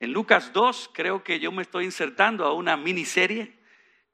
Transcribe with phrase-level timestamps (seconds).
[0.00, 3.58] En Lucas 2 creo que yo me estoy insertando a una miniserie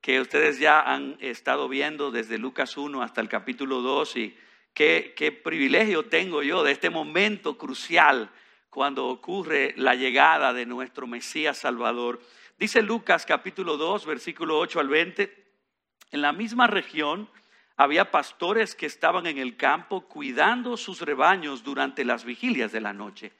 [0.00, 4.36] que ustedes ya han estado viendo desde Lucas 1 hasta el capítulo 2 y
[4.73, 8.30] qué, privilegio tengo yo de este momento crucial
[8.70, 12.23] cuando ocurre la llegada de nuestro Mesías Salvador.
[12.59, 15.45] Dice Lucas capítulo 2, versículo 8 al 20,
[16.12, 17.29] en la misma región
[17.77, 22.95] había pastores que estaban en el campo cuidando sus rebaños durante las vigilias de la
[22.95, 23.32] noche.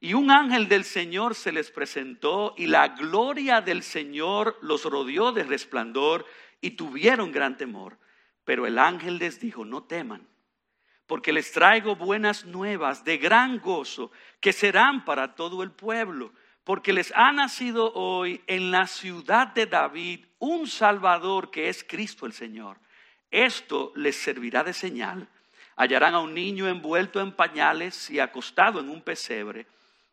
[0.00, 5.30] Y un ángel del Señor se les presentó y la gloria del Señor los rodeó
[5.32, 6.24] de resplandor
[6.62, 7.98] y tuvieron gran temor.
[8.44, 10.26] Pero el ángel les dijo, no teman,
[11.06, 14.10] porque les traigo buenas nuevas de gran gozo
[14.40, 16.32] que serán para todo el pueblo,
[16.64, 22.24] porque les ha nacido hoy en la ciudad de David un Salvador que es Cristo
[22.24, 22.78] el Señor.
[23.30, 25.28] Esto les servirá de señal.
[25.76, 29.66] Hallarán a un niño envuelto en pañales y acostado en un pesebre.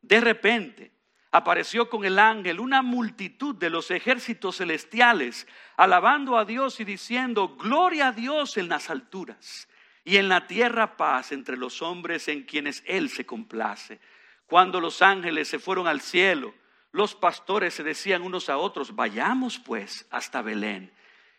[0.08, 0.94] De repente
[1.32, 5.45] apareció con el ángel una multitud de los ejércitos celestiales,
[5.76, 9.68] alabando a Dios y diciendo, Gloria a Dios en las alturas
[10.06, 14.00] y en la tierra paz entre los hombres en quienes Él se complace.
[14.46, 16.53] Cuando los ángeles se fueron al cielo,
[16.94, 20.94] los pastores se decían unos a otros, vayamos pues hasta Belén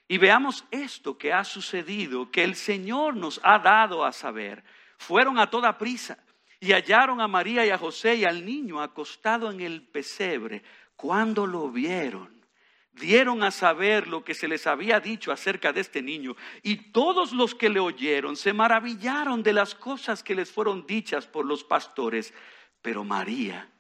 [0.08, 4.62] y veamos esto que ha sucedido, que el Señor nos ha dado a saber.
[4.98, 6.18] Fueron a toda prisa
[6.60, 10.62] y hallaron a María y a José y al niño acostado en el pesebre.
[10.96, 12.44] Cuando lo vieron,
[12.92, 16.36] dieron a saber lo que se les había dicho acerca de este niño.
[16.62, 21.26] Y todos los que le oyeron se maravillaron de las cosas que les fueron dichas
[21.26, 22.34] por los pastores.
[22.82, 23.70] Pero María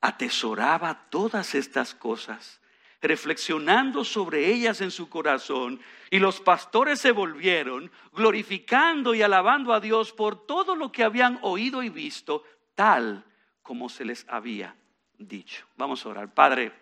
[0.00, 2.60] atesoraba todas estas cosas
[3.04, 9.80] reflexionando sobre ellas en su corazón, y los pastores se volvieron, glorificando y alabando a
[9.80, 13.24] Dios por todo lo que habían oído y visto, tal
[13.62, 14.74] como se les había
[15.18, 15.66] dicho.
[15.76, 16.32] Vamos a orar.
[16.32, 16.72] Padre,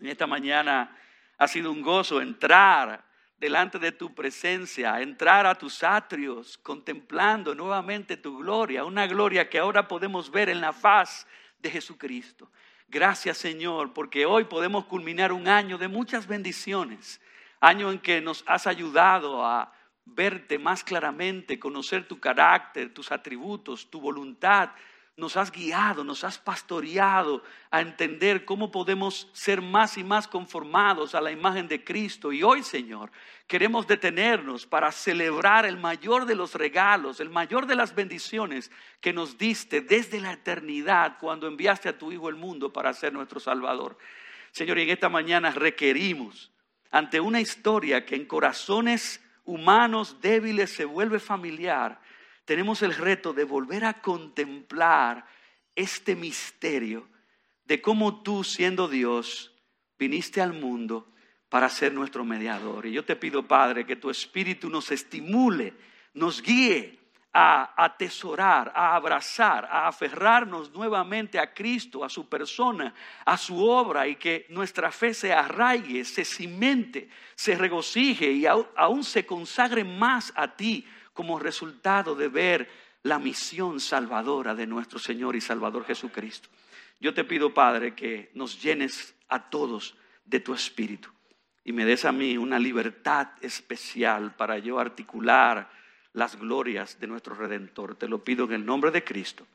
[0.00, 0.96] en esta mañana
[1.38, 3.04] ha sido un gozo entrar
[3.36, 9.58] delante de tu presencia, entrar a tus atrios, contemplando nuevamente tu gloria, una gloria que
[9.58, 11.26] ahora podemos ver en la faz
[11.58, 12.50] de Jesucristo.
[12.88, 17.20] Gracias Señor, porque hoy podemos culminar un año de muchas bendiciones,
[17.60, 19.72] año en que nos has ayudado a
[20.04, 24.70] verte más claramente, conocer tu carácter, tus atributos, tu voluntad,
[25.16, 31.14] nos has guiado, nos has pastoreado a entender cómo podemos ser más y más conformados
[31.14, 32.32] a la imagen de Cristo.
[32.32, 33.10] Y hoy, Señor,
[33.46, 39.14] queremos detenernos para celebrar el mayor de los regalos, el mayor de las bendiciones que
[39.14, 43.40] nos diste desde la eternidad cuando enviaste a tu Hijo al mundo para ser nuestro
[43.40, 43.96] Salvador.
[44.52, 46.52] Señor, y en esta mañana requerimos,
[46.90, 52.00] ante una historia que en corazones humanos débiles se vuelve familiar,
[52.46, 55.26] tenemos el reto de volver a contemplar
[55.74, 57.06] este misterio
[57.64, 59.52] de cómo tú, siendo Dios,
[59.98, 61.12] viniste al mundo
[61.48, 62.86] para ser nuestro mediador.
[62.86, 65.74] Y yo te pido, Padre, que tu Espíritu nos estimule,
[66.14, 66.98] nos guíe
[67.32, 74.06] a atesorar, a abrazar, a aferrarnos nuevamente a Cristo, a su persona, a su obra
[74.06, 80.32] y que nuestra fe se arraigue, se cimente, se regocije y aún se consagre más
[80.36, 82.68] a ti como resultado de ver
[83.02, 86.50] la misión salvadora de nuestro Señor y Salvador Jesucristo.
[87.00, 89.96] Yo te pido, Padre, que nos llenes a todos
[90.26, 91.08] de tu espíritu
[91.64, 95.70] y me des a mí una libertad especial para yo articular
[96.12, 97.96] las glorias de nuestro Redentor.
[97.96, 99.46] Te lo pido en el nombre de Cristo.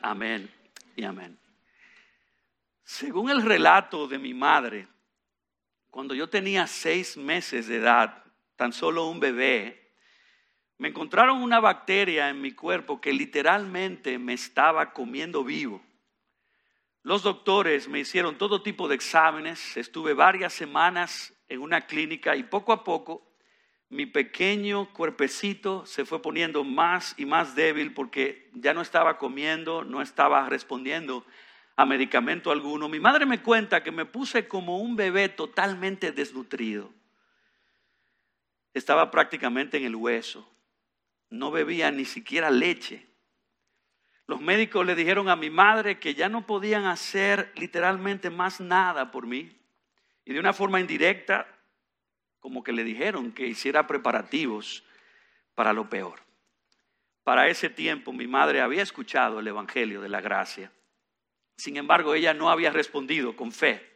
[0.00, 0.50] Amén
[0.96, 1.38] y amén.
[2.82, 4.88] Según el relato de mi madre,
[5.90, 8.24] cuando yo tenía seis meses de edad,
[8.56, 9.83] tan solo un bebé,
[10.84, 15.80] me encontraron una bacteria en mi cuerpo que literalmente me estaba comiendo vivo.
[17.02, 22.42] Los doctores me hicieron todo tipo de exámenes, estuve varias semanas en una clínica y
[22.42, 23.26] poco a poco
[23.88, 29.84] mi pequeño cuerpecito se fue poniendo más y más débil porque ya no estaba comiendo,
[29.84, 31.24] no estaba respondiendo
[31.76, 32.90] a medicamento alguno.
[32.90, 36.92] Mi madre me cuenta que me puse como un bebé totalmente desnutrido.
[38.74, 40.50] Estaba prácticamente en el hueso
[41.30, 43.06] no bebía ni siquiera leche.
[44.26, 49.10] Los médicos le dijeron a mi madre que ya no podían hacer literalmente más nada
[49.10, 49.60] por mí.
[50.24, 51.46] Y de una forma indirecta,
[52.40, 54.84] como que le dijeron que hiciera preparativos
[55.54, 56.20] para lo peor.
[57.22, 60.72] Para ese tiempo mi madre había escuchado el Evangelio de la Gracia.
[61.56, 63.94] Sin embargo, ella no había respondido con fe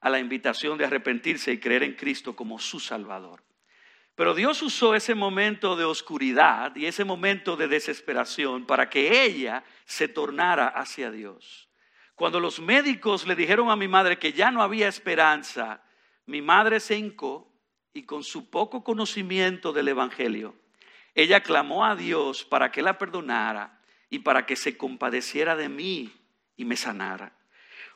[0.00, 3.42] a la invitación de arrepentirse y creer en Cristo como su Salvador.
[4.16, 9.62] Pero Dios usó ese momento de oscuridad y ese momento de desesperación para que ella
[9.84, 11.68] se tornara hacia Dios.
[12.14, 15.82] Cuando los médicos le dijeron a mi madre que ya no había esperanza,
[16.24, 17.52] mi madre se hincó
[17.92, 20.56] y con su poco conocimiento del Evangelio,
[21.14, 26.10] ella clamó a Dios para que la perdonara y para que se compadeciera de mí
[26.56, 27.36] y me sanara.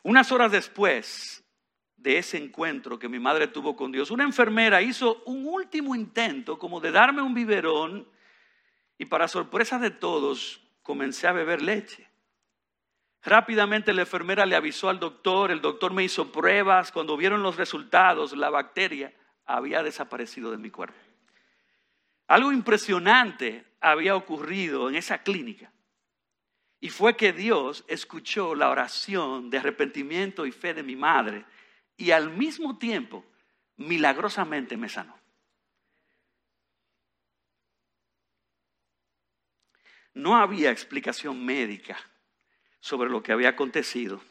[0.03, 1.40] Unas horas después
[2.03, 6.59] de ese encuentro que mi madre tuvo con Dios, una enfermera hizo un último intento
[6.59, 8.09] como de darme un biberón
[8.97, 12.09] y para sorpresa de todos comencé a beber leche.
[13.23, 17.57] Rápidamente la enfermera le avisó al doctor, el doctor me hizo pruebas, cuando vieron los
[17.57, 19.13] resultados, la bacteria
[19.45, 20.99] había desaparecido de mi cuerpo.
[22.29, 25.71] Algo impresionante había ocurrido en esa clínica.
[26.81, 31.45] Y fue que Dios escuchó la oración de arrepentimiento y fe de mi madre
[32.01, 33.27] y al mismo tiempo
[33.77, 35.19] milagrosamente me sanó.
[40.15, 41.99] No había explicación médica
[42.81, 44.23] sobre lo que había acontecido,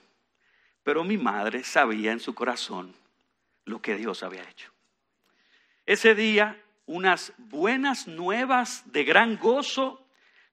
[0.81, 2.95] pero mi madre sabía en su corazón
[3.65, 4.73] lo que Dios había hecho.
[5.85, 10.03] Ese día, unas buenas nuevas de gran gozo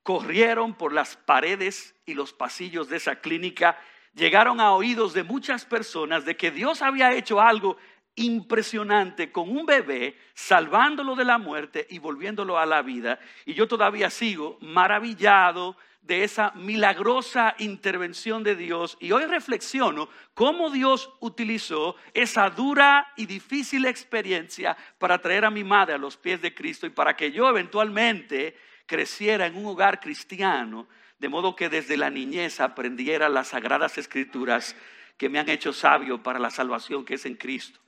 [0.02, 3.78] corrieron por las paredes y los pasillos de esa clínica,
[4.16, 7.76] llegaron a oídos de muchas personas de que Dios había hecho algo
[8.16, 13.20] impresionante con un bebé, salvándolo de la muerte y volviéndolo a la vida.
[13.44, 20.70] Y yo todavía sigo maravillado de esa milagrosa intervención de Dios y hoy reflexiono cómo
[20.70, 26.40] Dios utilizó esa dura y difícil experiencia para traer a mi madre a los pies
[26.40, 30.86] de Cristo y para que yo eventualmente creciera en un hogar cristiano,
[31.18, 34.76] de modo que desde la niñez aprendiera las sagradas escrituras
[35.16, 37.80] que me han hecho sabio para la salvación que es en Cristo.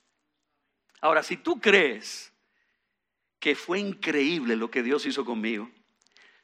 [1.00, 2.32] Ahora, si tú crees
[3.38, 5.70] que fue increíble lo que Dios hizo conmigo,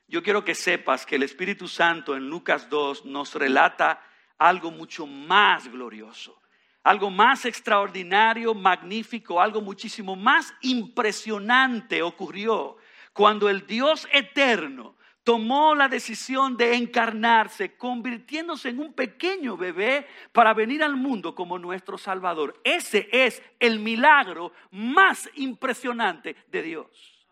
[0.06, 4.02] yo quiero que sepas que el Espíritu Santo en Lucas 2 nos relata
[4.38, 6.38] algo mucho más glorioso,
[6.82, 12.76] algo más extraordinario, magnífico, algo muchísimo más impresionante ocurrió
[13.14, 20.54] cuando el Dios eterno tomó la decisión de encarnarse, convirtiéndose en un pequeño bebé para
[20.54, 22.60] venir al mundo como nuestro Salvador.
[22.62, 27.26] Ese es el milagro más impresionante de Dios.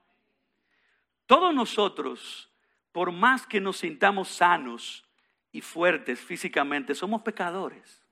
[1.26, 2.52] Todos nosotros
[2.92, 5.04] por más que nos sintamos sanos
[5.50, 8.06] y fuertes físicamente, somos pecadores.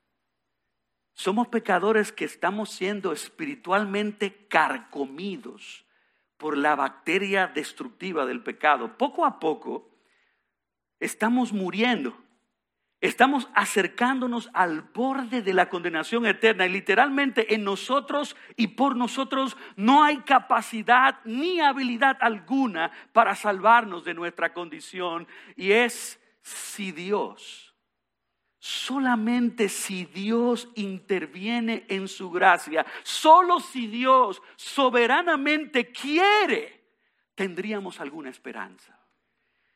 [1.12, 5.84] Somos pecadores que estamos siendo espiritualmente carcomidos
[6.40, 8.98] por la bacteria destructiva del pecado.
[8.98, 9.88] Poco a poco
[10.98, 12.16] estamos muriendo
[13.00, 19.56] Estamos acercándonos al borde de la condenación eterna y literalmente en nosotros y por nosotros
[19.74, 25.26] no hay capacidad ni habilidad alguna para salvarnos de nuestra condición
[25.56, 27.69] y es si Dios,
[28.60, 36.84] solamente si Dios interviene en su gracia, solo si Dios soberanamente quiere,
[37.34, 38.96] tendríamos alguna esperanza.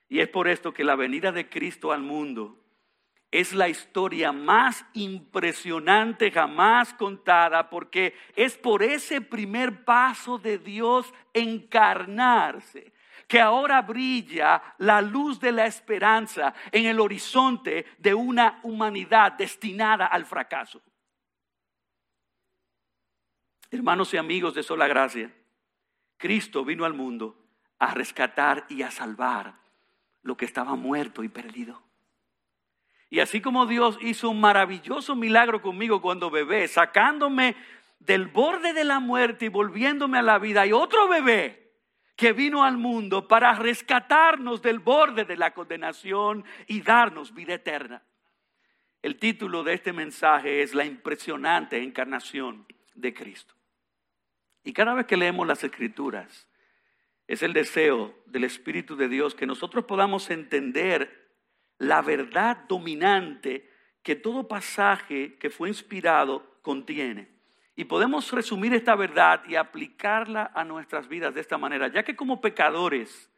[0.09, 2.61] Y es por esto que la venida de Cristo al mundo
[3.31, 11.13] es la historia más impresionante jamás contada porque es por ese primer paso de Dios
[11.33, 12.94] encarnarse
[13.29, 20.07] que ahora brilla la luz de la esperanza en el horizonte de una humanidad destinada
[20.07, 20.83] al fracaso.
[23.71, 25.35] Hermanos y amigos de sola gracia,
[26.17, 27.37] Cristo vino al mundo
[27.79, 29.55] a rescatar y a salvar
[30.23, 31.83] lo que estaba muerto y perdido.
[33.11, 37.57] Y así como Dios hizo un maravilloso milagro conmigo cuando bebé, sacándome
[37.99, 41.64] del borde de la muerte y volviéndome a la vida, hay otro bebé
[42.17, 48.03] que vino al mundo para rescatarnos del borde de la condenación y darnos vida eterna.
[49.03, 53.55] El título de este mensaje es La impresionante encarnación de Cristo.
[54.63, 56.49] Y cada vez que leemos las escrituras,
[57.27, 61.33] es el deseo del Espíritu de Dios que nosotros podamos entender
[61.79, 63.71] la verdad dominante
[64.03, 67.34] que todo pasaje que fue inspirado contiene.
[67.77, 72.15] Y podemos resumir esta verdad y aplicarla a nuestras vidas de esta manera, ya que
[72.15, 73.31] como pecadores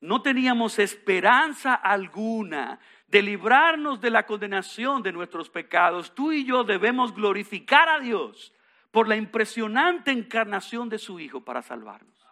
[0.00, 6.64] no teníamos esperanza alguna de librarnos de la condenación de nuestros pecados, tú y yo
[6.64, 8.52] debemos glorificar a Dios
[8.90, 12.26] por la impresionante encarnación de su Hijo para salvarnos.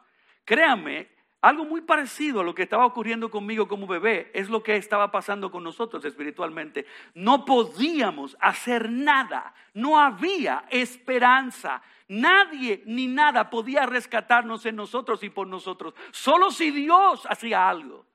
[0.44, 1.13] Créame
[1.44, 5.10] algo muy parecido a lo que estaba ocurriendo conmigo como bebé es lo que estaba
[5.10, 6.86] pasando con nosotros espiritualmente.
[7.12, 11.82] No podíamos hacer nada, no había esperanza.
[12.08, 18.06] Nadie ni nada podía rescatarnos en nosotros y por nosotros, solo si Dios hacía algo.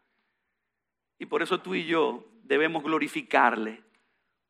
[1.20, 3.84] Y por eso tú y yo debemos glorificarle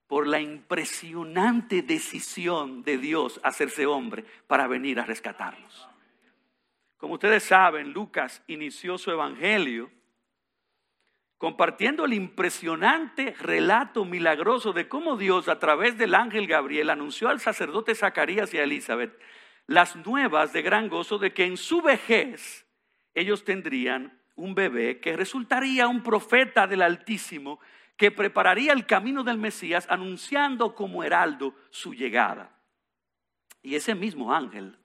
[0.08, 5.90] por la impresionante decisión de Dios hacerse hombre para venir a rescatarnos.
[7.00, 9.90] Como ustedes saben, Lucas inició su evangelio
[11.38, 17.40] compartiendo el impresionante relato milagroso de cómo Dios a través del ángel Gabriel anunció al
[17.40, 19.18] sacerdote Zacarías y a Elizabeth
[19.66, 22.68] las nuevas de gran gozo de que en su vejez
[23.14, 27.62] ellos tendrían un bebé que resultaría un profeta del Altísimo
[27.96, 32.60] que prepararía el camino del Mesías anunciando como heraldo su llegada.
[33.62, 34.78] Y ese mismo ángel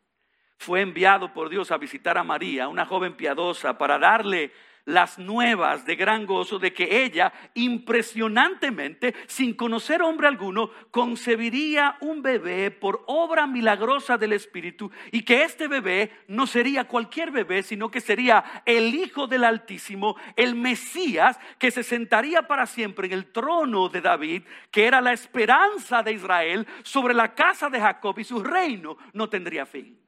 [0.65, 4.51] fue enviado por Dios a visitar a María, una joven piadosa, para darle
[4.87, 12.23] las nuevas de gran gozo de que ella, impresionantemente, sin conocer hombre alguno, concebiría un
[12.23, 17.91] bebé por obra milagrosa del Espíritu y que este bebé no sería cualquier bebé, sino
[17.91, 23.33] que sería el Hijo del Altísimo, el Mesías, que se sentaría para siempre en el
[23.33, 28.25] trono de David, que era la esperanza de Israel sobre la casa de Jacob y
[28.25, 30.04] su reino no tendría fin.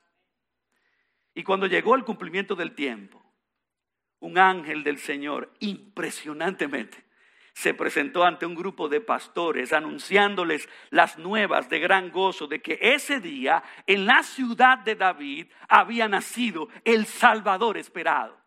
[1.36, 3.22] Y cuando llegó el cumplimiento del tiempo,
[4.20, 7.04] un ángel del Señor, impresionantemente,
[7.52, 12.78] se presentó ante un grupo de pastores anunciándoles las nuevas de gran gozo de que
[12.80, 18.42] ese día en la ciudad de David había nacido el Salvador esperado.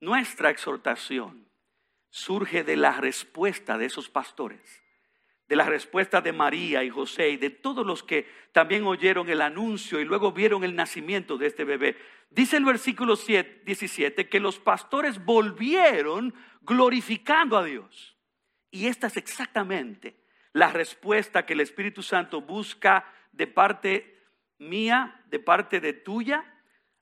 [0.00, 1.46] Nuestra exhortación
[2.08, 4.82] surge de la respuesta de esos pastores
[5.48, 9.40] de la respuesta de María y José y de todos los que también oyeron el
[9.40, 11.96] anuncio y luego vieron el nacimiento de este bebé.
[12.30, 18.16] Dice el versículo 17 que los pastores volvieron glorificando a Dios.
[18.70, 20.16] Y esta es exactamente
[20.52, 24.22] la respuesta que el Espíritu Santo busca de parte
[24.58, 26.44] mía, de parte de tuya,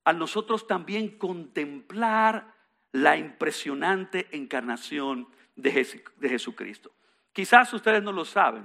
[0.04, 2.52] a nosotros también contemplar
[2.92, 5.72] la impresionante encarnación de
[6.20, 6.94] Jesucristo.
[7.34, 8.64] Quizás ustedes no lo saben,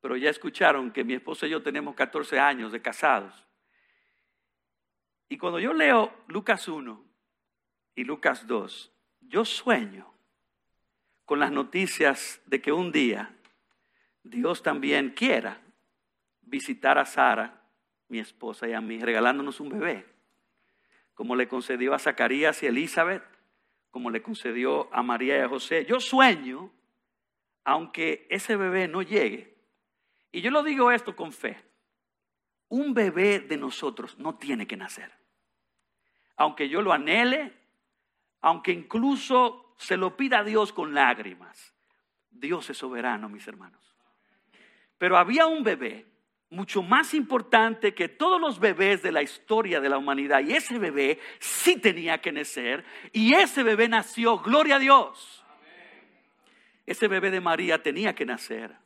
[0.00, 3.46] pero ya escucharon que mi esposa y yo tenemos 14 años de casados.
[5.28, 7.04] Y cuando yo leo Lucas 1
[7.94, 10.10] y Lucas 2, yo sueño
[11.26, 13.36] con las noticias de que un día
[14.22, 15.60] Dios también quiera
[16.40, 17.62] visitar a Sara,
[18.08, 20.06] mi esposa y a mí, regalándonos un bebé,
[21.12, 23.22] como le concedió a Zacarías y Elizabeth,
[23.90, 25.84] como le concedió a María y a José.
[25.84, 26.72] Yo sueño
[27.70, 29.56] aunque ese bebé no llegue,
[30.32, 31.56] y yo lo digo esto con fe,
[32.68, 35.12] un bebé de nosotros no tiene que nacer.
[36.34, 37.52] Aunque yo lo anhele,
[38.40, 41.72] aunque incluso se lo pida a Dios con lágrimas,
[42.28, 43.80] Dios es soberano, mis hermanos.
[44.98, 46.06] Pero había un bebé
[46.48, 50.40] mucho más importante que todos los bebés de la historia de la humanidad.
[50.40, 52.84] Y ese bebé sí tenía que nacer.
[53.12, 55.39] Y ese bebé nació, gloria a Dios.
[56.90, 58.76] Ese bebé de María tenía que nacer,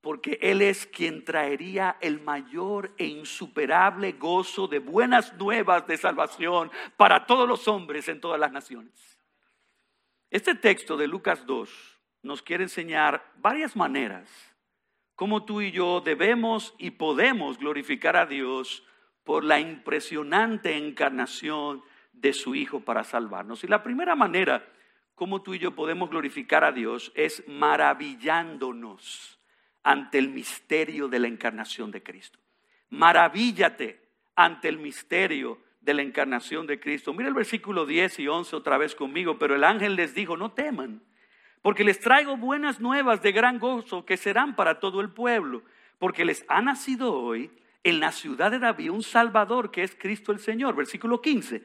[0.00, 6.70] porque Él es quien traería el mayor e insuperable gozo de buenas nuevas de salvación
[6.96, 9.18] para todos los hombres en todas las naciones.
[10.30, 11.68] Este texto de Lucas 2
[12.22, 14.30] nos quiere enseñar varias maneras
[15.16, 18.84] cómo tú y yo debemos y podemos glorificar a Dios
[19.24, 21.82] por la impresionante encarnación
[22.12, 23.64] de su Hijo para salvarnos.
[23.64, 24.64] Y la primera manera
[25.14, 29.38] cómo tú y yo podemos glorificar a Dios es maravillándonos
[29.82, 32.38] ante el misterio de la encarnación de Cristo.
[32.90, 34.00] Maravíllate
[34.34, 37.12] ante el misterio de la encarnación de Cristo.
[37.12, 40.52] Mira el versículo 10 y 11 otra vez conmigo, pero el ángel les dijo, no
[40.52, 41.02] teman,
[41.60, 45.62] porque les traigo buenas nuevas de gran gozo que serán para todo el pueblo,
[45.98, 47.50] porque les ha nacido hoy
[47.84, 50.74] en la ciudad de David un Salvador que es Cristo el Señor.
[50.74, 51.64] Versículo 15,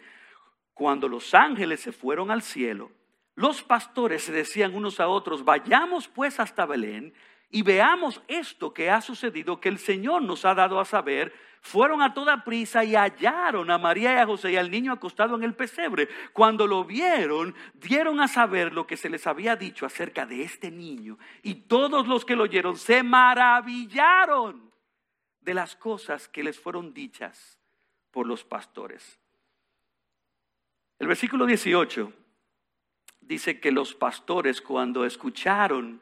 [0.73, 2.91] cuando los ángeles se fueron al cielo,
[3.37, 7.13] los pastores se decían unos a otros, vayamos pues hasta Belén
[7.51, 11.35] y veamos esto que ha sucedido, que el Señor nos ha dado a saber.
[11.61, 15.35] Fueron a toda prisa y hallaron a María y a José y al niño acostado
[15.35, 16.09] en el pesebre.
[16.33, 20.71] Cuando lo vieron, dieron a saber lo que se les había dicho acerca de este
[20.71, 21.19] niño.
[21.43, 24.71] Y todos los que lo oyeron se maravillaron
[25.41, 27.59] de las cosas que les fueron dichas
[28.09, 29.19] por los pastores.
[30.97, 32.11] El versículo 18
[33.27, 36.01] dice que los pastores cuando escucharon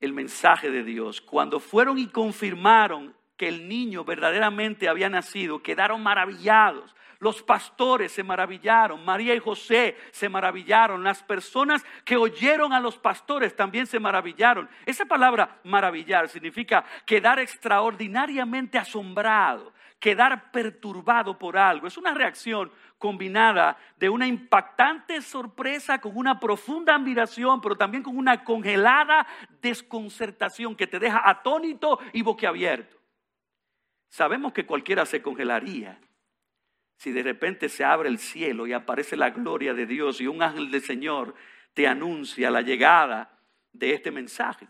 [0.00, 6.02] el mensaje de Dios, cuando fueron y confirmaron que el niño verdaderamente había nacido, quedaron
[6.02, 6.94] maravillados.
[7.20, 12.96] Los pastores se maravillaron, María y José se maravillaron, las personas que oyeron a los
[12.96, 14.68] pastores también se maravillaron.
[14.86, 21.86] Esa palabra maravillar significa quedar extraordinariamente asombrado, quedar perturbado por algo.
[21.86, 28.16] Es una reacción combinada de una impactante sorpresa con una profunda admiración, pero también con
[28.16, 29.26] una congelada
[29.60, 32.96] desconcertación que te deja atónito y boquiabierto.
[34.08, 36.00] Sabemos que cualquiera se congelaría
[36.96, 40.42] si de repente se abre el cielo y aparece la gloria de Dios y un
[40.42, 41.34] ángel del Señor
[41.72, 43.38] te anuncia la llegada
[43.72, 44.66] de este mensaje.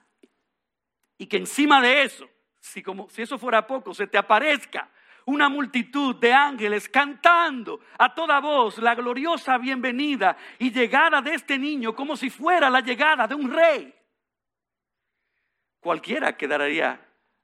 [1.17, 2.29] Y que encima de eso,
[2.61, 4.91] si, como, si eso fuera poco, se te aparezca
[5.29, 11.59] una multitud de ángeles cantando a toda voz la gloriosa bienvenida y llegada de este
[11.59, 13.95] niño como si fuera la llegada de un rey.
[15.81, 17.01] Cualquiera quedaría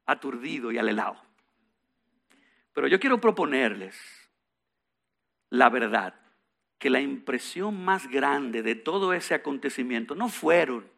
[0.07, 1.17] aturdido y alelado.
[2.73, 4.25] Pero yo quiero proponerles
[5.55, 6.15] la verdad,
[6.79, 10.91] que la impresión más grande de todo ese acontecimiento no fueron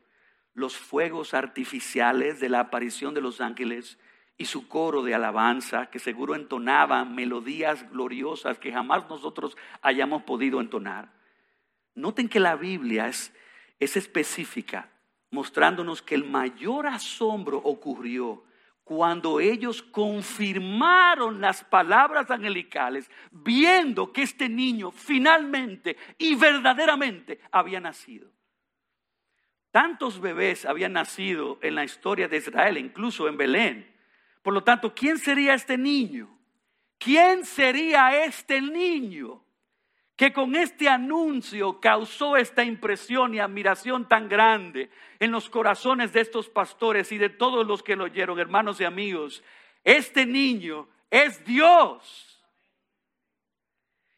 [0.54, 3.98] los fuegos artificiales de la aparición de los ángeles
[4.38, 10.60] y su coro de alabanza, que seguro entonaban melodías gloriosas que jamás nosotros hayamos podido
[10.60, 11.10] entonar.
[11.94, 13.32] Noten que la Biblia es,
[13.78, 14.90] es específica,
[15.30, 18.44] mostrándonos que el mayor asombro ocurrió
[18.84, 28.30] cuando ellos confirmaron las palabras angelicales, viendo que este niño finalmente y verdaderamente había nacido.
[29.72, 33.95] Tantos bebés habían nacido en la historia de Israel, incluso en Belén.
[34.46, 36.28] Por lo tanto, ¿quién sería este niño?
[36.98, 39.42] ¿Quién sería este niño?
[40.14, 44.88] que con este anuncio causó esta impresión y admiración tan grande
[45.18, 48.84] en los corazones de estos pastores y de todos los que lo oyeron, hermanos y
[48.84, 49.42] amigos.
[49.82, 52.40] Este niño es Dios.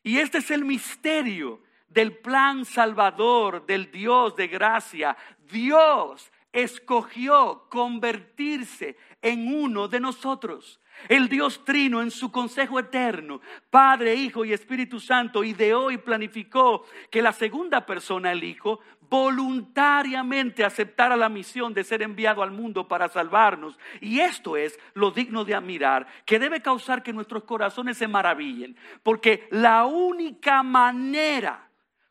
[0.03, 5.17] Y este es el misterio del plan salvador del Dios de gracia.
[5.51, 10.81] Dios escogió convertirse en uno de nosotros.
[11.09, 13.41] El Dios Trino en su consejo eterno,
[13.71, 20.65] Padre, Hijo y Espíritu Santo, ideó y planificó que la segunda persona, el Hijo, voluntariamente
[20.65, 23.79] aceptara la misión de ser enviado al mundo para salvarnos.
[24.01, 28.77] Y esto es lo digno de admirar, que debe causar que nuestros corazones se maravillen,
[29.03, 31.68] porque la única manera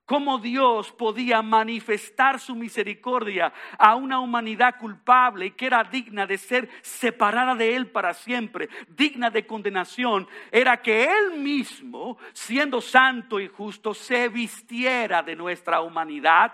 [0.07, 6.37] cómo Dios podía manifestar su misericordia a una humanidad culpable y que era digna de
[6.37, 13.37] ser separada de Él para siempre, digna de condenación, era que Él mismo, siendo santo
[13.37, 16.53] y justo, se vistiera de nuestra humanidad,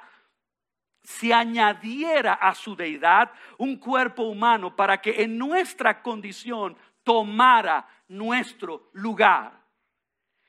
[1.04, 8.89] se añadiera a su deidad un cuerpo humano para que en nuestra condición tomara nuestro
[8.94, 9.62] lugar.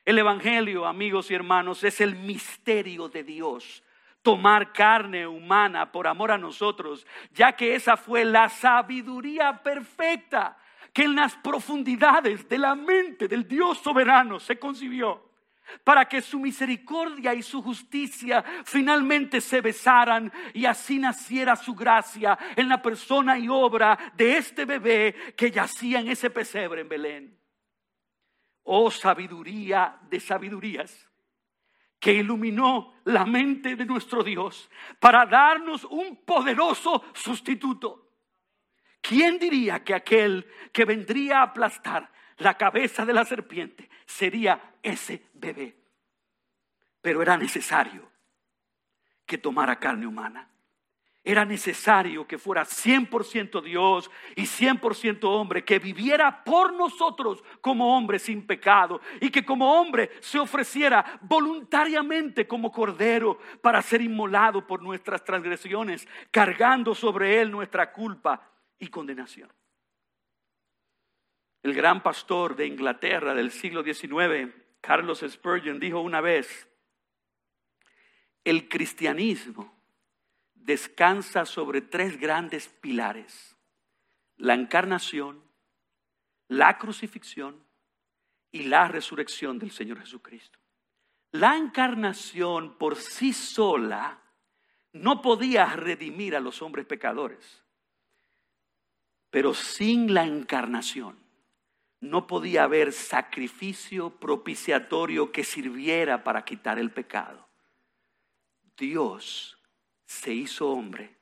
[0.05, 3.83] El Evangelio, amigos y hermanos, es el misterio de Dios.
[4.21, 10.57] Tomar carne humana por amor a nosotros, ya que esa fue la sabiduría perfecta
[10.93, 15.25] que en las profundidades de la mente del Dios soberano se concibió
[15.83, 22.37] para que su misericordia y su justicia finalmente se besaran y así naciera su gracia
[22.55, 27.44] en la persona y obra de este bebé que yacía en ese pesebre en Belén.
[28.65, 31.09] Oh sabiduría de sabidurías,
[31.99, 38.11] que iluminó la mente de nuestro Dios para darnos un poderoso sustituto.
[39.01, 45.29] ¿Quién diría que aquel que vendría a aplastar la cabeza de la serpiente sería ese
[45.33, 45.77] bebé?
[47.01, 48.11] Pero era necesario
[49.25, 50.49] que tomara carne humana
[51.25, 58.19] era necesario que fuera 100% Dios y 100% hombre, que viviera por nosotros como hombre
[58.19, 64.83] sin pecado y que como hombre se ofreciera voluntariamente como cordero para ser inmolado por
[64.83, 69.51] nuestras transgresiones, cargando sobre él nuestra culpa y condenación.
[71.63, 76.69] El gran pastor de Inglaterra del siglo XIX, Carlos Spurgeon, dijo una vez,
[78.43, 79.74] el cristianismo
[80.65, 83.55] descansa sobre tres grandes pilares.
[84.37, 85.43] La encarnación,
[86.47, 87.63] la crucifixión
[88.51, 90.59] y la resurrección del Señor Jesucristo.
[91.31, 94.19] La encarnación por sí sola
[94.93, 97.63] no podía redimir a los hombres pecadores,
[99.29, 101.19] pero sin la encarnación
[101.99, 107.47] no podía haber sacrificio propiciatorio que sirviera para quitar el pecado.
[108.77, 109.54] Dios
[110.05, 111.17] se hizo hombre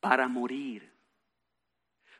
[0.00, 0.94] para morir.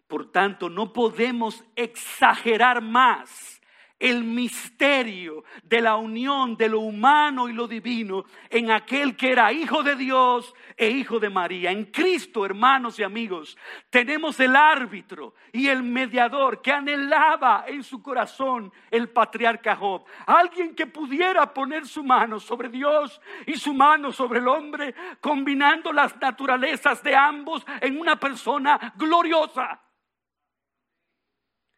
[0.07, 3.61] Por tanto, no podemos exagerar más
[3.98, 9.52] el misterio de la unión de lo humano y lo divino en aquel que era
[9.52, 11.70] hijo de Dios e hijo de María.
[11.70, 13.56] En Cristo, hermanos y amigos,
[13.88, 20.04] tenemos el árbitro y el mediador que anhelaba en su corazón el patriarca Job.
[20.26, 25.92] Alguien que pudiera poner su mano sobre Dios y su mano sobre el hombre, combinando
[25.92, 29.80] las naturalezas de ambos en una persona gloriosa.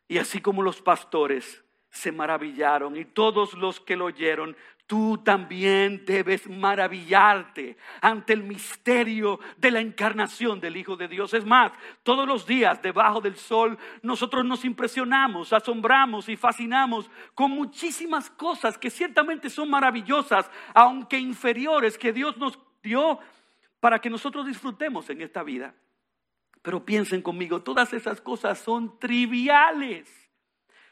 [0.08, 4.56] Y así como los pastores se maravillaron y todos los que lo oyeron,
[4.88, 11.34] tú también debes maravillarte ante el misterio de la encarnación del Hijo de Dios.
[11.34, 11.72] Es más,
[12.02, 18.78] todos los días debajo del sol nosotros nos impresionamos, asombramos y fascinamos con muchísimas cosas
[18.78, 23.18] que ciertamente son maravillosas, aunque inferiores, que Dios nos dio
[23.80, 25.74] para que nosotros disfrutemos en esta vida.
[26.62, 30.27] Pero piensen conmigo, todas esas cosas son triviales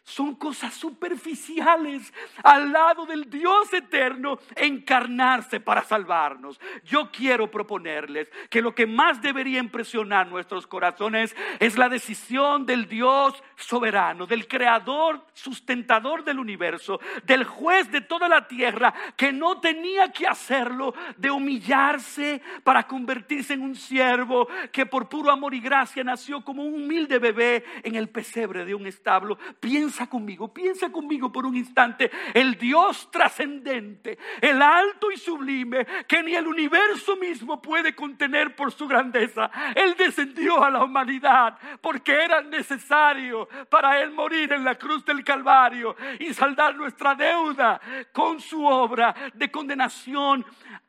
[0.07, 2.15] son cosas superficiales
[2.45, 6.61] al lado del Dios eterno encarnarse para salvarnos.
[6.85, 12.87] Yo quiero proponerles que lo que más debería impresionar nuestros corazones es la decisión del
[12.89, 19.59] Dios soberano, del creador, sustentador del universo, del juez de toda la tierra, que no
[19.59, 25.61] tenía que hacerlo, de humillarse para convertirse en un siervo que por puro amor y
[25.61, 29.37] gracia nació como un humilde bebé en el pesebre de un establo.
[29.59, 32.11] Piensa Piensa conmigo, piensa conmigo por un instante.
[32.35, 38.71] El Dios trascendente, el alto y sublime, que ni el universo mismo puede contener por
[38.73, 39.51] su grandeza.
[39.75, 45.25] Él descendió a la humanidad porque era necesario para Él morir en la cruz del
[45.25, 47.81] Calvario y saldar nuestra deuda
[48.13, 50.45] con su obra de condenación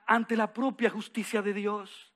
[0.06, 2.14] ante la propia justicia de Dios.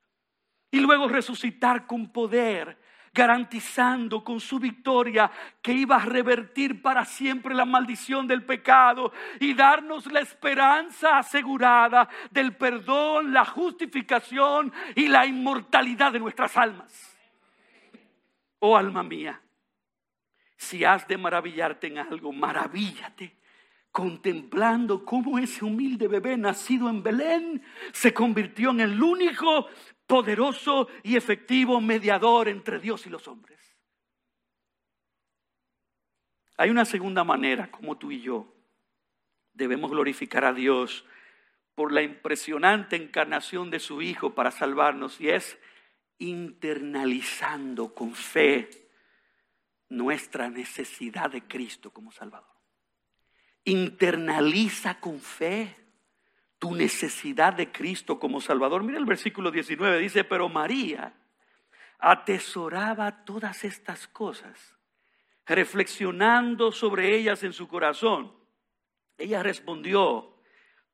[0.70, 2.81] Y luego resucitar con poder
[3.12, 9.52] garantizando con su victoria que iba a revertir para siempre la maldición del pecado y
[9.54, 17.18] darnos la esperanza asegurada del perdón, la justificación y la inmortalidad de nuestras almas.
[18.60, 19.40] Oh alma mía,
[20.56, 23.42] si has de maravillarte en algo, maravíllate
[23.92, 29.68] contemplando cómo ese humilde bebé nacido en Belén se convirtió en el único
[30.06, 33.60] poderoso y efectivo mediador entre Dios y los hombres.
[36.56, 38.54] Hay una segunda manera como tú y yo
[39.52, 41.04] debemos glorificar a Dios
[41.74, 45.58] por la impresionante encarnación de su Hijo para salvarnos y es
[46.18, 48.68] internalizando con fe
[49.88, 52.48] nuestra necesidad de Cristo como Salvador.
[53.64, 55.76] Internaliza con fe
[56.62, 58.84] tu necesidad de Cristo como Salvador.
[58.84, 61.12] Mira el versículo 19, dice, pero María
[61.98, 64.76] atesoraba todas estas cosas,
[65.44, 68.32] reflexionando sobre ellas en su corazón.
[69.18, 70.36] Ella respondió,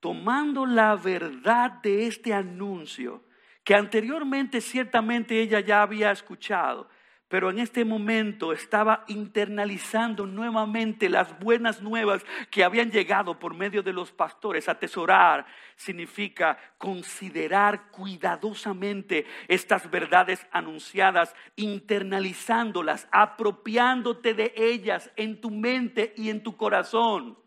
[0.00, 3.26] tomando la verdad de este anuncio,
[3.62, 6.88] que anteriormente ciertamente ella ya había escuchado,
[7.28, 13.82] pero en este momento estaba internalizando nuevamente las buenas nuevas que habían llegado por medio
[13.82, 14.66] de los pastores.
[14.66, 15.44] Atesorar
[15.76, 26.42] significa considerar cuidadosamente estas verdades anunciadas, internalizándolas, apropiándote de ellas en tu mente y en
[26.42, 27.38] tu corazón.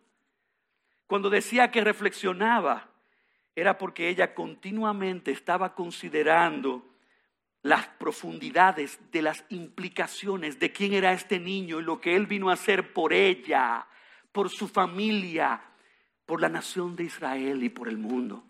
[1.07, 2.87] Cuando decía que reflexionaba,
[3.55, 6.90] era porque ella continuamente estaba considerando
[7.63, 12.49] las profundidades de las implicaciones de quién era este niño y lo que él vino
[12.49, 13.87] a hacer por ella,
[14.31, 15.61] por su familia,
[16.25, 18.43] por la nación de Israel y por el mundo.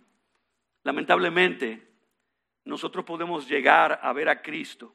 [0.84, 1.92] Lamentablemente,
[2.64, 4.94] nosotros podemos llegar a ver a Cristo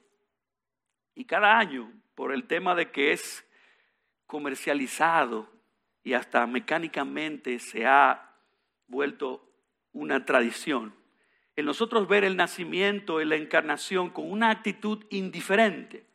[1.14, 3.46] y cada año, por el tema de que es
[4.26, 5.50] comercializado
[6.04, 8.34] y hasta mecánicamente se ha
[8.86, 9.50] vuelto
[9.92, 10.94] una tradición,
[11.56, 16.06] en nosotros ver el nacimiento y la encarnación con una actitud indiferente,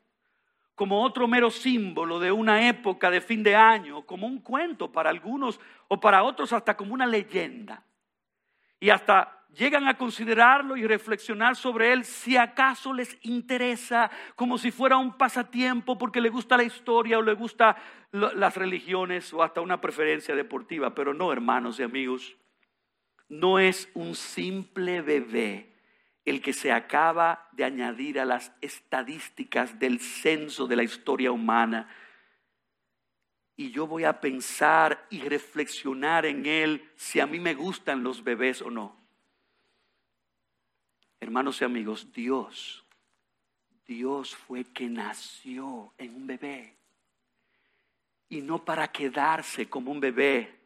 [0.75, 5.09] como otro mero símbolo de una época de fin de año, como un cuento para
[5.09, 7.83] algunos o para otros hasta como una leyenda.
[8.79, 14.71] Y hasta llegan a considerarlo y reflexionar sobre él si acaso les interesa como si
[14.71, 17.75] fuera un pasatiempo porque le gusta la historia o le gusta
[18.11, 22.37] las religiones o hasta una preferencia deportiva, pero no, hermanos y amigos
[23.31, 25.73] no es un simple bebé
[26.25, 31.89] el que se acaba de añadir a las estadísticas del censo de la historia humana.
[33.55, 38.21] Y yo voy a pensar y reflexionar en él si a mí me gustan los
[38.21, 38.97] bebés o no.
[41.21, 42.85] Hermanos y amigos, Dios,
[43.85, 46.75] Dios fue que nació en un bebé.
[48.27, 50.60] y no para quedarse como un bebé,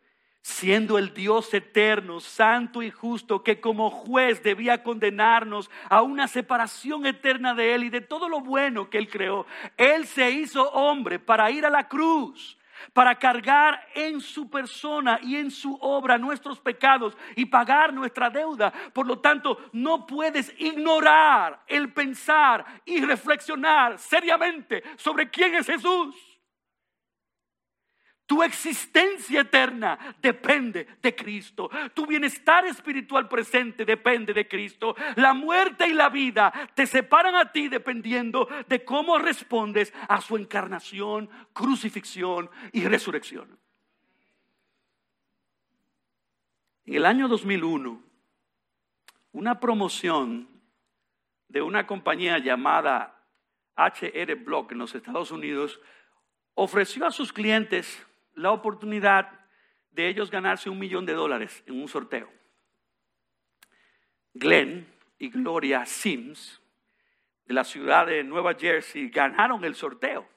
[0.45, 7.07] siendo el Dios eterno, santo y justo, que como juez debía condenarnos a una separación
[7.07, 9.47] eterna de Él y de todo lo bueno que Él creó.
[9.75, 12.59] Él se hizo hombre para ir a la cruz
[12.93, 18.71] para cargar en su persona y en su obra nuestros pecados y pagar nuestra deuda.
[18.93, 26.34] Por lo tanto, no puedes ignorar el pensar y reflexionar seriamente sobre quién es Jesús.
[28.25, 31.69] Tu existencia eterna depende de Cristo.
[31.93, 34.95] Tu bienestar espiritual presente depende de Cristo.
[35.15, 40.37] La muerte y la vida te separan a ti dependiendo de cómo respondes a su
[40.37, 43.59] encarnación, crucifixión y resurrección.
[46.85, 48.03] En el año 2001,
[49.33, 50.49] una promoción
[51.47, 53.23] de una compañía llamada
[53.75, 55.79] HR Block en los Estados Unidos
[56.55, 59.31] ofreció a sus clientes la oportunidad
[59.91, 62.31] de ellos ganarse un millón de dólares en un sorteo.
[64.33, 66.61] Glenn y Gloria Sims
[67.45, 70.27] de la ciudad de Nueva Jersey ganaron el sorteo.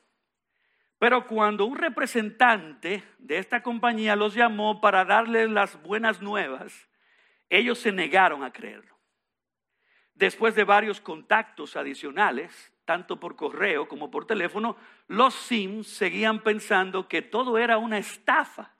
[0.99, 6.89] Pero cuando un representante de esta compañía los llamó para darles las buenas nuevas,
[7.49, 8.97] ellos se negaron a creerlo.
[10.15, 14.75] Después de varios contactos adicionales, tanto por correo como por teléfono,
[15.09, 18.73] los Sims seguían pensando que todo era una estafa.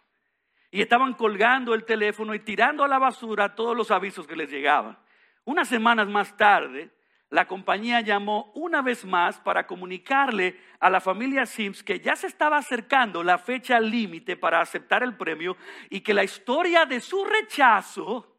[0.71, 4.51] Y estaban colgando el teléfono y tirando a la basura todos los avisos que les
[4.51, 4.99] llegaban.
[5.45, 6.91] Unas semanas más tarde,
[7.29, 12.29] la compañía llamó una vez más para comunicarle a la familia Sims que ya se
[12.29, 15.55] estaba acercando la fecha límite para aceptar el premio
[15.91, 18.39] y que la historia de su rechazo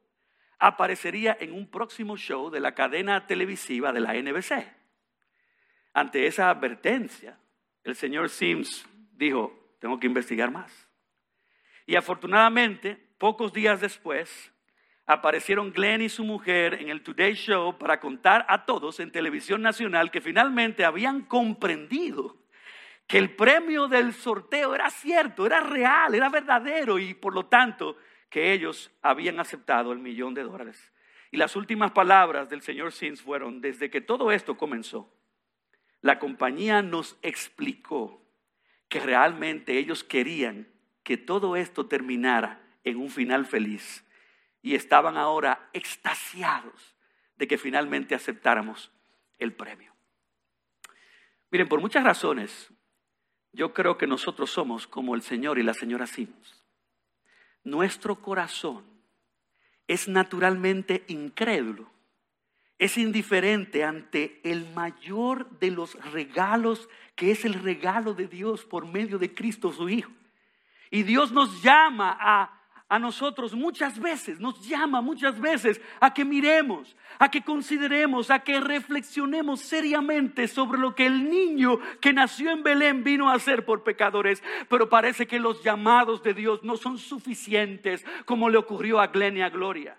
[0.58, 4.79] aparecería en un próximo show de la cadena televisiva de la NBC.
[5.94, 7.38] Ante esa advertencia,
[7.84, 10.88] el señor Sims dijo, tengo que investigar más.
[11.86, 14.54] Y afortunadamente, pocos días después,
[15.06, 19.62] aparecieron Glenn y su mujer en el Today Show para contar a todos en televisión
[19.62, 22.38] nacional que finalmente habían comprendido
[23.08, 27.98] que el premio del sorteo era cierto, era real, era verdadero y por lo tanto
[28.30, 30.94] que ellos habían aceptado el millón de dólares.
[31.32, 35.12] Y las últimas palabras del señor Sims fueron, desde que todo esto comenzó,
[36.02, 38.22] la compañía nos explicó
[38.88, 40.68] que realmente ellos querían
[41.04, 44.06] que todo esto terminara en un final feliz
[44.62, 46.96] y estaban ahora extasiados
[47.38, 48.92] de que finalmente aceptáramos
[49.38, 49.94] el premio.
[51.52, 52.70] Miren, por muchas razones,
[53.52, 56.64] yo creo que nosotros somos como el Señor y la señora Sims.
[57.64, 58.86] Nuestro corazón
[59.88, 61.92] es naturalmente incrédulo
[62.80, 68.88] es indiferente ante el mayor de los regalos, que es el regalo de Dios por
[68.88, 70.12] medio de Cristo su Hijo.
[70.90, 76.24] Y Dios nos llama a, a nosotros muchas veces, nos llama muchas veces a que
[76.24, 82.50] miremos, a que consideremos, a que reflexionemos seriamente sobre lo que el niño que nació
[82.52, 84.42] en Belén vino a hacer por pecadores.
[84.70, 89.36] Pero parece que los llamados de Dios no son suficientes como le ocurrió a Glenn
[89.36, 89.98] y a Gloria.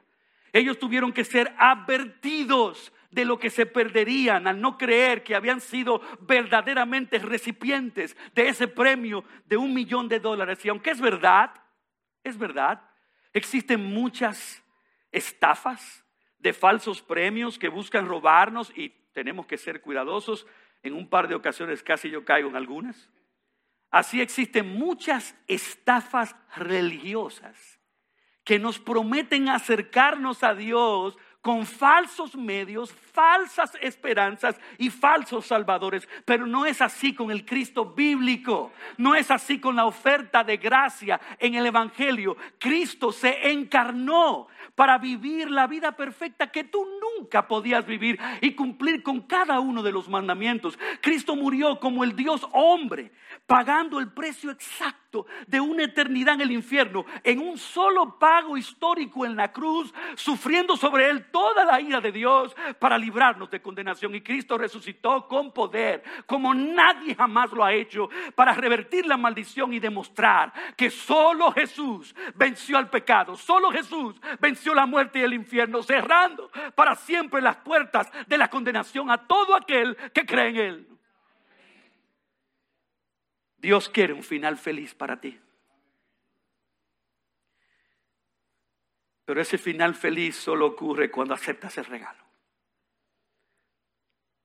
[0.52, 5.60] Ellos tuvieron que ser advertidos de lo que se perderían al no creer que habían
[5.60, 10.64] sido verdaderamente recipientes de ese premio de un millón de dólares.
[10.64, 11.52] Y aunque es verdad,
[12.22, 12.82] es verdad,
[13.32, 14.62] existen muchas
[15.10, 16.04] estafas
[16.38, 20.46] de falsos premios que buscan robarnos y tenemos que ser cuidadosos.
[20.82, 23.10] En un par de ocasiones casi yo caigo en algunas.
[23.90, 27.79] Así existen muchas estafas religiosas
[28.44, 36.08] que nos prometen acercarnos a Dios con falsos medios, falsas esperanzas y falsos salvadores.
[36.24, 40.58] Pero no es así con el Cristo bíblico, no es así con la oferta de
[40.58, 42.36] gracia en el Evangelio.
[42.58, 46.86] Cristo se encarnó para vivir la vida perfecta que tú
[47.18, 50.78] nunca podías vivir y cumplir con cada uno de los mandamientos.
[51.00, 53.12] Cristo murió como el Dios hombre,
[53.46, 59.26] pagando el precio exacto de una eternidad en el infierno, en un solo pago histórico
[59.26, 64.14] en la cruz, sufriendo sobre él toda la ira de Dios para librarnos de condenación.
[64.14, 69.72] Y Cristo resucitó con poder, como nadie jamás lo ha hecho, para revertir la maldición
[69.72, 75.34] y demostrar que solo Jesús venció al pecado, solo Jesús venció la muerte y el
[75.34, 80.56] infierno, cerrando para siempre las puertas de la condenación a todo aquel que cree en
[80.56, 80.86] Él.
[83.58, 85.38] Dios quiere un final feliz para ti.
[89.30, 92.18] Pero ese final feliz solo ocurre cuando aceptas el regalo.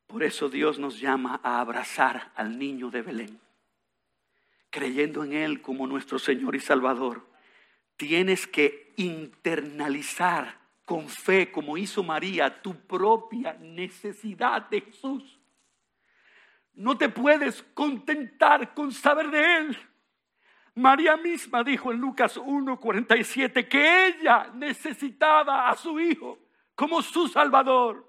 [0.05, 3.39] Por eso Dios nos llama a abrazar al niño de Belén,
[4.69, 7.27] creyendo en Él como nuestro Señor y Salvador,
[7.97, 15.39] tienes que internalizar con fe, como hizo María, tu propia necesidad de Jesús.
[16.75, 19.77] No te puedes contentar con saber de Él.
[20.75, 26.37] María misma dijo en Lucas 1:47 que ella necesitaba a su Hijo
[26.75, 28.05] como su Salvador.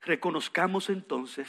[0.00, 1.48] Reconozcamos entonces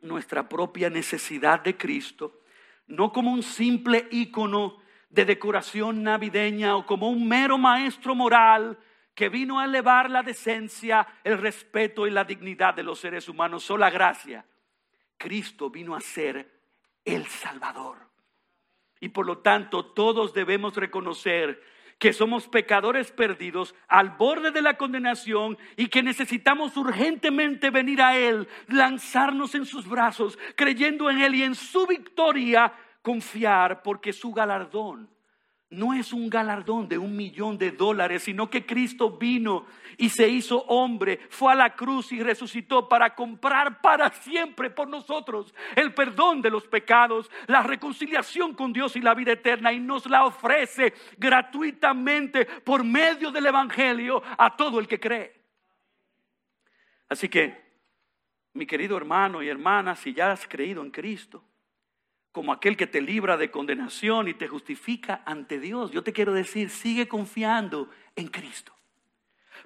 [0.00, 2.40] nuestra propia necesidad de Cristo,
[2.86, 8.78] no como un simple ícono de decoración navideña o como un mero maestro moral
[9.14, 13.64] que vino a elevar la decencia, el respeto y la dignidad de los seres humanos,
[13.64, 14.46] sola gracia.
[15.18, 16.61] Cristo vino a ser
[17.04, 17.98] el Salvador.
[19.00, 21.60] Y por lo tanto todos debemos reconocer
[21.98, 28.16] que somos pecadores perdidos al borde de la condenación y que necesitamos urgentemente venir a
[28.16, 34.32] Él, lanzarnos en sus brazos, creyendo en Él y en su victoria, confiar porque su
[34.32, 35.08] galardón
[35.72, 40.28] no es un galardón de un millón de dólares, sino que Cristo vino y se
[40.28, 45.94] hizo hombre, fue a la cruz y resucitó para comprar para siempre por nosotros el
[45.94, 50.26] perdón de los pecados, la reconciliación con Dios y la vida eterna y nos la
[50.26, 55.40] ofrece gratuitamente por medio del Evangelio a todo el que cree.
[57.08, 57.60] Así que,
[58.54, 61.42] mi querido hermano y hermana, si ya has creído en Cristo,
[62.32, 65.90] como aquel que te libra de condenación y te justifica ante Dios.
[65.92, 68.72] Yo te quiero decir, sigue confiando en Cristo.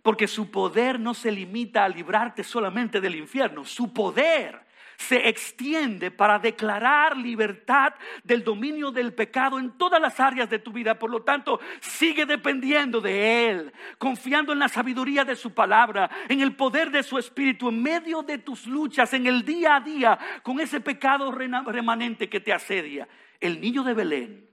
[0.02, 4.65] Porque su poder no se limita a librarte solamente del infierno, su poder
[4.96, 10.72] se extiende para declarar libertad del dominio del pecado en todas las áreas de tu
[10.72, 10.98] vida.
[10.98, 16.40] Por lo tanto, sigue dependiendo de Él, confiando en la sabiduría de su palabra, en
[16.40, 20.18] el poder de su espíritu, en medio de tus luchas, en el día a día,
[20.42, 23.08] con ese pecado remanente que te asedia.
[23.40, 24.46] El niño de Belén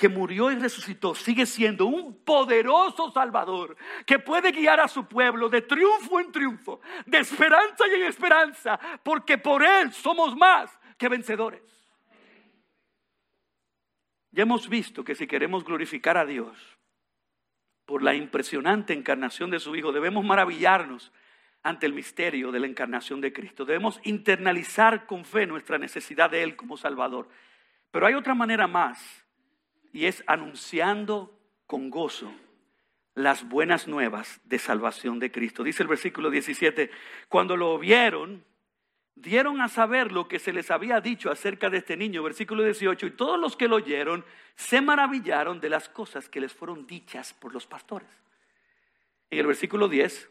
[0.00, 5.50] que murió y resucitó, sigue siendo un poderoso Salvador que puede guiar a su pueblo
[5.50, 11.08] de triunfo en triunfo, de esperanza y en esperanza, porque por Él somos más que
[11.08, 11.62] vencedores.
[14.32, 16.56] Ya hemos visto que si queremos glorificar a Dios
[17.84, 21.12] por la impresionante encarnación de su Hijo, debemos maravillarnos
[21.62, 23.64] ante el misterio de la encarnación de Cristo.
[23.64, 27.28] Debemos internalizar con fe nuestra necesidad de Él como Salvador.
[27.90, 29.26] Pero hay otra manera más
[29.92, 31.36] y es anunciando
[31.66, 32.32] con gozo
[33.14, 35.62] las buenas nuevas de salvación de Cristo.
[35.62, 36.90] Dice el versículo 17,
[37.28, 38.44] cuando lo vieron,
[39.14, 43.06] dieron a saber lo que se les había dicho acerca de este niño, versículo 18,
[43.06, 44.24] y todos los que lo oyeron
[44.56, 48.08] se maravillaron de las cosas que les fueron dichas por los pastores.
[49.30, 50.30] En el versículo 10,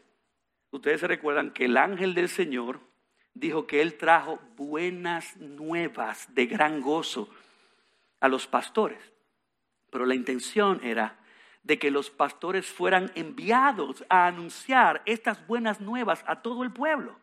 [0.70, 2.80] ustedes se recuerdan que el ángel del Señor
[3.34, 7.30] dijo que él trajo buenas nuevas de gran gozo
[8.20, 8.98] a los pastores.
[9.90, 11.19] Pero la intención era
[11.62, 17.18] de que los pastores fueran enviados a anunciar estas buenas nuevas a todo el pueblo.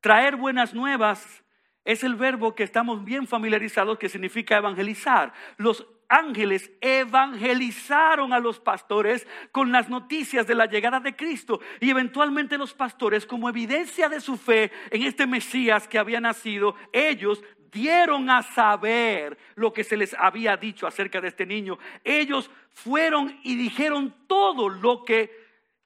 [0.00, 1.42] Traer buenas nuevas
[1.84, 5.32] es el verbo que estamos bien familiarizados que significa evangelizar.
[5.56, 11.90] Los ángeles evangelizaron a los pastores con las noticias de la llegada de Cristo y
[11.90, 17.42] eventualmente los pastores como evidencia de su fe en este Mesías que había nacido, ellos
[17.74, 21.78] dieron a saber lo que se les había dicho acerca de este niño.
[22.04, 25.30] Ellos fueron y dijeron todo lo que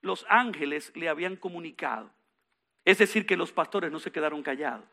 [0.03, 2.13] los ángeles le habían comunicado.
[2.85, 4.87] Es decir, que los pastores no se quedaron callados.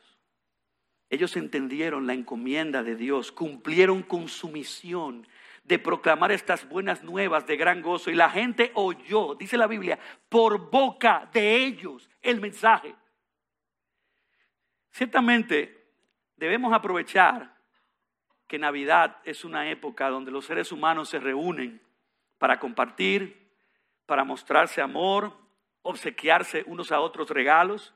[1.10, 5.28] Ellos entendieron la encomienda de Dios, cumplieron con su misión
[5.64, 8.10] de proclamar estas buenas nuevas de gran gozo.
[8.10, 12.96] Y la gente oyó, dice la Biblia, por boca de ellos el mensaje.
[14.92, 15.85] Ciertamente,
[16.38, 17.56] debemos aprovechar
[18.48, 21.82] que Navidad es una época donde los seres humanos se reúnen
[22.38, 23.52] para compartir,
[24.06, 25.34] para mostrarse amor,
[25.82, 27.94] obsequiarse unos a otros regalos.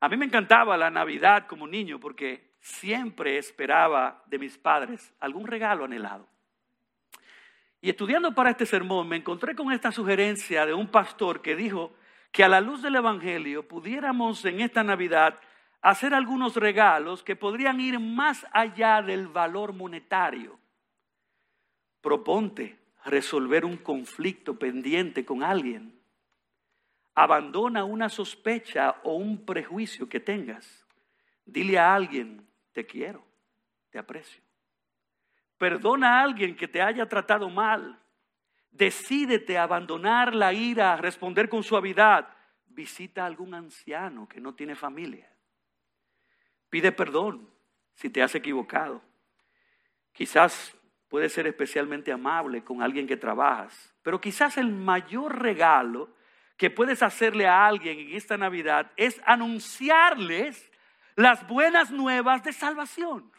[0.00, 5.46] A mí me encantaba la Navidad como niño porque siempre esperaba de mis padres algún
[5.46, 6.26] regalo anhelado.
[7.80, 11.94] Y estudiando para este sermón me encontré con esta sugerencia de un pastor que dijo
[12.32, 15.38] que a la luz del Evangelio pudiéramos en esta Navidad
[15.84, 20.58] hacer algunos regalos que podrían ir más allá del valor monetario.
[22.00, 26.00] Proponte resolver un conflicto pendiente con alguien.
[27.14, 30.86] Abandona una sospecha o un prejuicio que tengas.
[31.44, 33.22] Dile a alguien, te quiero,
[33.90, 34.42] te aprecio.
[35.58, 38.00] Perdona a alguien que te haya tratado mal.
[38.70, 42.26] Decídete a abandonar la ira, responder con suavidad.
[42.64, 45.33] Visita a algún anciano que no tiene familia.
[46.74, 47.48] Pide perdón
[47.94, 49.00] si te has equivocado.
[50.12, 56.12] Quizás puedes ser especialmente amable con alguien que trabajas, pero quizás el mayor regalo
[56.56, 60.68] que puedes hacerle a alguien en esta Navidad es anunciarles
[61.14, 63.30] las buenas nuevas de salvación.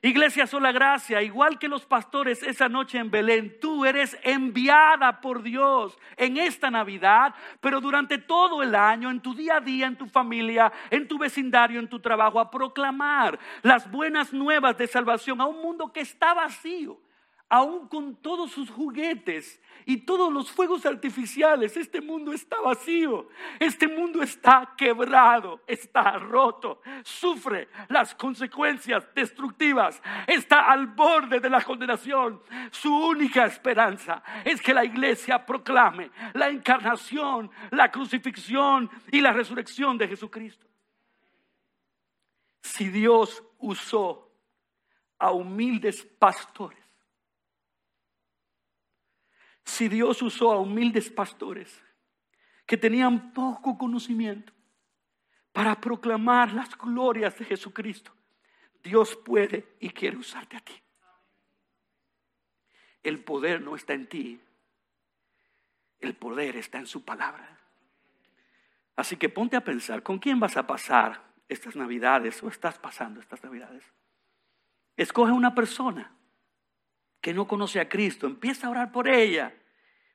[0.00, 5.42] Iglesia Sola Gracia, igual que los pastores esa noche en Belén, tú eres enviada por
[5.42, 9.96] Dios en esta Navidad, pero durante todo el año, en tu día a día, en
[9.96, 15.40] tu familia, en tu vecindario, en tu trabajo, a proclamar las buenas nuevas de salvación
[15.40, 17.00] a un mundo que está vacío
[17.48, 23.28] aún con todos sus juguetes y todos los fuegos artificiales, este mundo está vacío,
[23.58, 31.62] este mundo está quebrado, está roto, sufre las consecuencias destructivas, está al borde de la
[31.62, 32.42] condenación.
[32.70, 39.96] Su única esperanza es que la iglesia proclame la encarnación, la crucifixión y la resurrección
[39.96, 40.66] de Jesucristo.
[42.60, 44.30] Si Dios usó
[45.18, 46.87] a humildes pastores,
[49.68, 51.82] si Dios usó a humildes pastores
[52.66, 54.52] que tenían poco conocimiento
[55.52, 58.10] para proclamar las glorias de Jesucristo,
[58.82, 60.72] Dios puede y quiere usarte a ti.
[63.02, 64.40] El poder no está en ti,
[66.00, 67.58] el poder está en su palabra.
[68.96, 73.20] Así que ponte a pensar, ¿con quién vas a pasar estas navidades o estás pasando
[73.20, 73.84] estas navidades?
[74.96, 76.17] Escoge una persona
[77.20, 79.54] que no conoce a Cristo, empieza a orar por ella.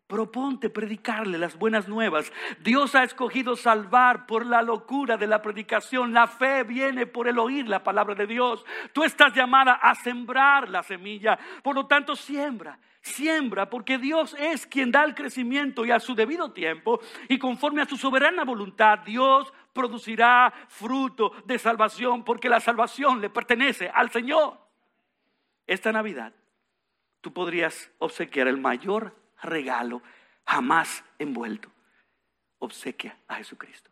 [0.08, 2.32] Proponte predicarle las buenas nuevas.
[2.60, 6.14] Dios ha escogido salvar por la locura de la predicación.
[6.14, 8.66] La fe viene por el oír la palabra de Dios.
[8.91, 11.39] Tú estás llamada a sembrar la semilla.
[11.64, 16.14] Por lo tanto, siembra, siembra, porque Dios es quien da el crecimiento y a su
[16.14, 16.99] debido tiempo
[17.30, 23.30] y conforme a su soberana voluntad, Dios producirá fruto de salvación, porque la salvación le
[23.30, 24.60] pertenece al Señor.
[25.66, 26.34] Esta Navidad,
[27.24, 30.03] tú podrías obsequiar el mayor regalo
[30.45, 31.71] jamás envuelto.
[32.59, 33.89] Obsequia a Jesucristo.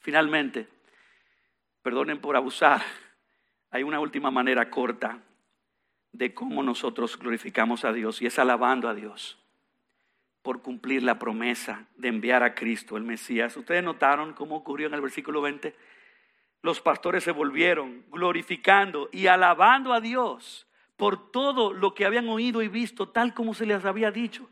[0.00, 0.66] Finalmente,
[1.80, 2.82] perdonen por abusar,
[3.70, 5.20] hay una última manera corta
[6.10, 9.38] de cómo nosotros glorificamos a Dios y es alabando a Dios
[10.42, 13.56] por cumplir la promesa de enviar a Cristo, el Mesías.
[13.56, 15.76] Ustedes notaron cómo ocurrió en el versículo 20.
[16.62, 20.66] Los pastores se volvieron glorificando y alabando a Dios
[21.00, 24.50] por todo lo que habían oído y visto, tal como se les había dicho.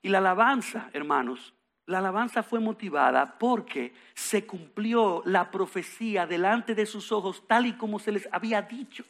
[0.00, 1.52] Y la alabanza, hermanos,
[1.84, 7.74] la alabanza fue motivada porque se cumplió la profecía delante de sus ojos, tal y
[7.74, 9.04] como se les había dicho.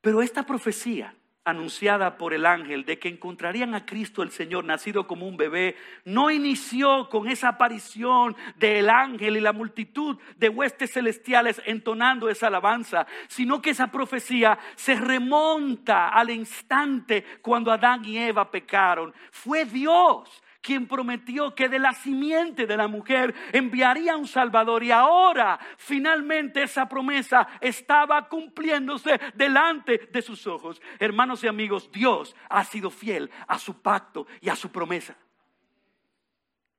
[0.00, 1.14] Pero esta profecía
[1.46, 5.76] anunciada por el ángel de que encontrarían a Cristo el Señor nacido como un bebé,
[6.04, 12.48] no inició con esa aparición del ángel y la multitud de huestes celestiales entonando esa
[12.48, 19.14] alabanza, sino que esa profecía se remonta al instante cuando Adán y Eva pecaron.
[19.30, 24.82] Fue Dios quien prometió que de la simiente de la mujer enviaría un Salvador.
[24.82, 30.82] Y ahora finalmente esa promesa estaba cumpliéndose delante de sus ojos.
[30.98, 35.16] Hermanos y amigos, Dios ha sido fiel a su pacto y a su promesa.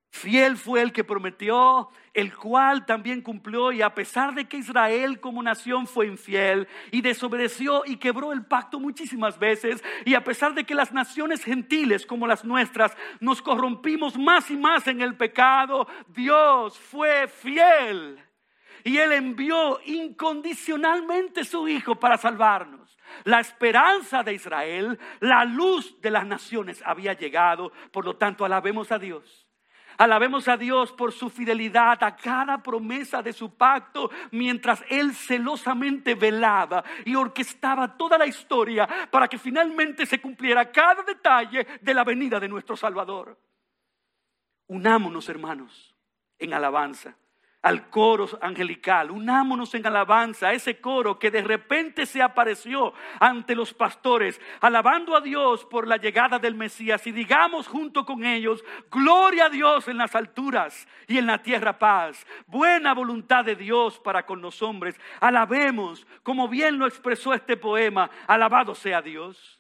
[0.10, 5.20] Fiel fue el que prometió, el cual también cumplió, y a pesar de que Israel
[5.20, 10.53] como nación fue infiel y desobedeció y quebró el pacto muchísimas veces, y a pesar
[10.55, 15.16] de que las naciones gentiles como las nuestras nos corrompimos más y más en el
[15.16, 18.24] pecado, Dios fue fiel.
[18.84, 22.97] Y Él envió incondicionalmente su Hijo para salvarnos.
[23.26, 28.91] La esperanza de Israel, la luz de las naciones había llegado, por lo tanto alabemos
[28.91, 29.47] a Dios
[29.98, 36.16] Alabemos a Dios por su fidelidad a cada promesa de su pacto mientras Él celosamente
[36.16, 42.04] velaba y orquestaba toda la historia para que finalmente se cumpliera cada detalle de la
[42.04, 43.38] venida de nuestro Salvador.
[44.68, 45.95] Unámonos, hermanos,
[46.38, 47.16] en alabanza
[47.68, 53.55] al coro angelical, unámonos en alabanza a ese coro que de repente se apareció ante
[53.55, 57.05] los pastores, alabando a Dios por la llegada del Mesías.
[57.07, 61.78] Y digamos junto con ellos, gloria a Dios en las alturas y en la tierra
[61.78, 67.57] paz, buena voluntad de Dios para con los hombres, alabemos como bien lo expresó este
[67.57, 69.57] poema, alabado sea Dios.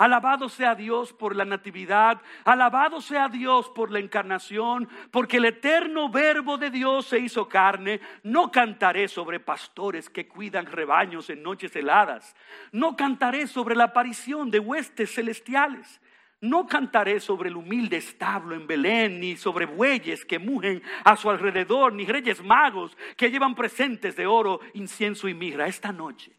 [0.00, 6.08] Alabado sea Dios por la natividad, alabado sea Dios por la encarnación, porque el eterno
[6.08, 8.00] verbo de Dios se hizo carne.
[8.22, 12.34] No cantaré sobre pastores que cuidan rebaños en noches heladas.
[12.72, 16.00] No cantaré sobre la aparición de huestes celestiales.
[16.40, 21.28] No cantaré sobre el humilde establo en Belén, ni sobre bueyes que mugen a su
[21.28, 25.66] alrededor, ni reyes magos que llevan presentes de oro, incienso y mirra.
[25.66, 26.32] Esta noche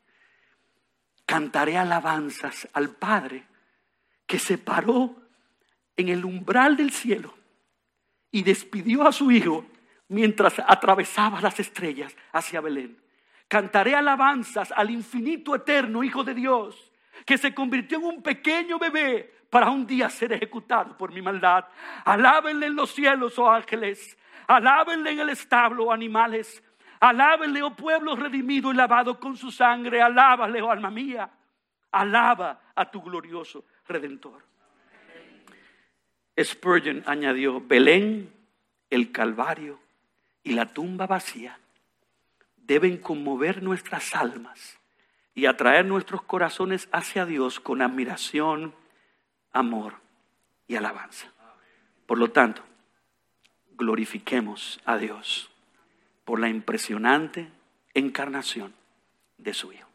[1.27, 3.50] cantaré alabanzas al Padre
[4.31, 5.13] que se paró
[5.97, 7.33] en el umbral del cielo
[8.31, 9.65] y despidió a su hijo
[10.07, 12.97] mientras atravesaba las estrellas hacia Belén.
[13.49, 16.93] Cantaré alabanzas al infinito eterno Hijo de Dios,
[17.25, 21.65] que se convirtió en un pequeño bebé para un día ser ejecutado por mi maldad.
[22.05, 24.17] Alábenle en los cielos, oh ángeles.
[24.47, 26.63] Alábenle en el establo, oh animales.
[27.01, 30.01] Alábenle, oh pueblo redimido y lavado con su sangre.
[30.01, 31.29] Alábale, oh alma mía.
[31.91, 34.43] Alaba a tu glorioso Redentor.
[36.41, 38.31] Spurgeon añadió, Belén,
[38.89, 39.79] el Calvario
[40.43, 41.59] y la tumba vacía
[42.57, 44.77] deben conmover nuestras almas
[45.33, 48.73] y atraer nuestros corazones hacia Dios con admiración,
[49.51, 49.95] amor
[50.67, 51.31] y alabanza.
[52.05, 52.63] Por lo tanto,
[53.71, 55.49] glorifiquemos a Dios
[56.25, 57.49] por la impresionante
[57.93, 58.73] encarnación
[59.37, 59.90] de su Hijo.